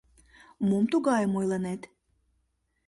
[0.67, 1.81] —Мом тугайым ойлынет?